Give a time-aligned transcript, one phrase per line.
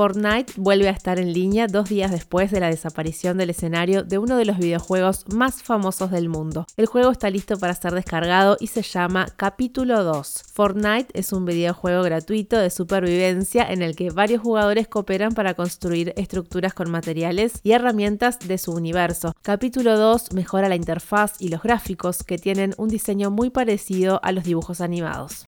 [0.00, 4.16] Fortnite vuelve a estar en línea dos días después de la desaparición del escenario de
[4.16, 6.64] uno de los videojuegos más famosos del mundo.
[6.78, 10.44] El juego está listo para ser descargado y se llama Capítulo 2.
[10.54, 16.14] Fortnite es un videojuego gratuito de supervivencia en el que varios jugadores cooperan para construir
[16.16, 19.34] estructuras con materiales y herramientas de su universo.
[19.42, 24.32] Capítulo 2 mejora la interfaz y los gráficos que tienen un diseño muy parecido a
[24.32, 25.44] los dibujos animados.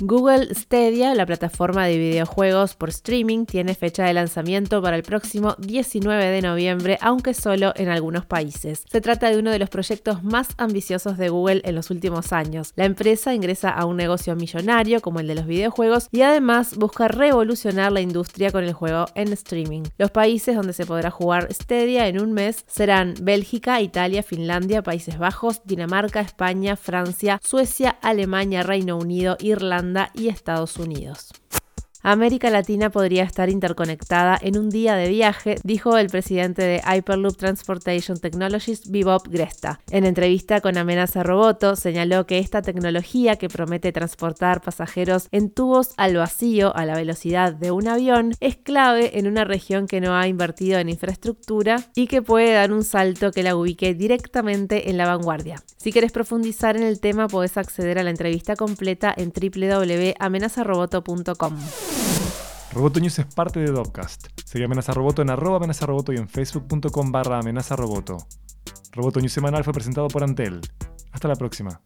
[0.00, 5.54] Google Stadia, la plataforma de videojuegos por streaming, tiene fecha de lanzamiento para el próximo
[5.58, 8.84] 19 de noviembre, aunque solo en algunos países.
[8.90, 12.72] Se trata de uno de los proyectos más ambiciosos de Google en los últimos años.
[12.74, 17.06] La empresa ingresa a un negocio millonario como el de los videojuegos y además busca
[17.08, 19.82] revolucionar la industria con el juego en streaming.
[19.98, 25.18] Los países donde se podrá jugar Stadia en un mes serán Bélgica, Italia, Finlandia, Países
[25.18, 31.30] Bajos, Dinamarca, España, Francia, Suecia, Alemania, Reino Unido, Irlanda, y Estados Unidos.
[32.04, 37.36] América Latina podría estar interconectada en un día de viaje, dijo el presidente de Hyperloop
[37.36, 39.78] Transportation Technologies, Bebop Gresta.
[39.90, 45.94] En entrevista con Amenaza Roboto, señaló que esta tecnología que promete transportar pasajeros en tubos
[45.96, 50.16] al vacío a la velocidad de un avión es clave en una región que no
[50.16, 54.96] ha invertido en infraestructura y que puede dar un salto que la ubique directamente en
[54.96, 55.62] la vanguardia.
[55.76, 61.91] Si quieres profundizar en el tema, puedes acceder a la entrevista completa en www.amenazaroboto.com.
[62.72, 64.28] Roboto News es parte de Dopcast.
[64.46, 68.16] Sigue Amenaza Roboto en arroba amenaza roboto y en facebook.com barra amenaza roboto.
[68.94, 70.60] News semanal fue presentado por Antel.
[71.12, 71.80] Hasta la próxima.